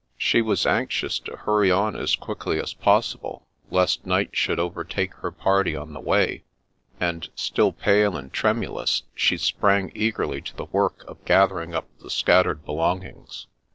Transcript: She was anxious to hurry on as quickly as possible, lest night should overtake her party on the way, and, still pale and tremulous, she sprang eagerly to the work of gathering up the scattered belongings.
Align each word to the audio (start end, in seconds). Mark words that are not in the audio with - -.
She 0.17 0.41
was 0.41 0.65
anxious 0.65 1.19
to 1.19 1.35
hurry 1.35 1.69
on 1.69 1.95
as 1.95 2.15
quickly 2.15 2.59
as 2.59 2.73
possible, 2.73 3.45
lest 3.69 4.03
night 4.03 4.31
should 4.33 4.59
overtake 4.59 5.13
her 5.17 5.29
party 5.31 5.75
on 5.75 5.93
the 5.93 5.99
way, 5.99 6.43
and, 6.99 7.29
still 7.35 7.71
pale 7.71 8.17
and 8.17 8.33
tremulous, 8.33 9.03
she 9.13 9.37
sprang 9.37 9.91
eagerly 9.93 10.41
to 10.41 10.55
the 10.55 10.65
work 10.65 11.03
of 11.07 11.23
gathering 11.23 11.75
up 11.75 11.87
the 11.99 12.09
scattered 12.09 12.65
belongings. 12.65 13.45